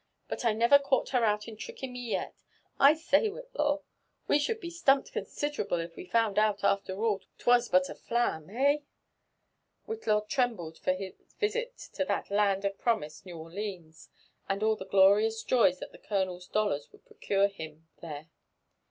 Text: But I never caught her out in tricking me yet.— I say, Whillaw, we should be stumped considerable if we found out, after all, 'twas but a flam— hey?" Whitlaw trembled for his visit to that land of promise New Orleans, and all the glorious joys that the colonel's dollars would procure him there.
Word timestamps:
But 0.27 0.43
I 0.43 0.51
never 0.53 0.79
caught 0.79 1.09
her 1.09 1.23
out 1.23 1.47
in 1.47 1.55
tricking 1.55 1.93
me 1.93 1.99
yet.— 1.99 2.41
I 2.89 2.95
say, 2.95 3.29
Whillaw, 3.29 3.83
we 4.27 4.39
should 4.39 4.59
be 4.59 4.71
stumped 4.71 5.11
considerable 5.11 5.79
if 5.79 5.95
we 5.95 6.05
found 6.07 6.39
out, 6.39 6.63
after 6.63 6.99
all, 7.05 7.21
'twas 7.37 7.69
but 7.69 7.87
a 7.87 7.93
flam— 7.93 8.47
hey?" 8.49 8.81
Whitlaw 9.87 10.21
trembled 10.27 10.79
for 10.79 10.93
his 10.93 11.13
visit 11.37 11.77
to 11.93 12.03
that 12.05 12.31
land 12.31 12.65
of 12.65 12.79
promise 12.79 13.23
New 13.27 13.37
Orleans, 13.37 14.09
and 14.49 14.63
all 14.63 14.75
the 14.75 14.87
glorious 14.87 15.43
joys 15.43 15.77
that 15.81 15.91
the 15.91 15.99
colonel's 15.99 16.47
dollars 16.47 16.91
would 16.91 17.05
procure 17.05 17.47
him 17.47 17.87
there. 18.01 18.31